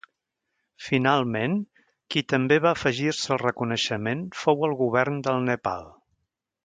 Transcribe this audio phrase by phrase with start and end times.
[0.85, 1.57] Finalment,
[2.15, 5.87] qui també va afegir-se al reconeixement fou el govern del Nepal.